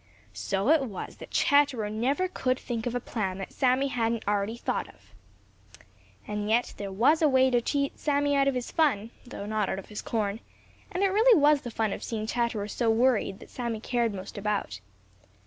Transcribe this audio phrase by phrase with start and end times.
[0.33, 4.57] So it was that Chatterer never could think of a plan that Sammy hadn't already
[4.57, 5.13] thought of.
[6.27, 9.69] And yet there was a way to cheat Sammy out of his fun, though not
[9.69, 10.39] out of his corn,
[10.91, 14.39] and it really was the fun of seeing Chatterer so worried that Sammy cared most
[14.39, 14.79] about.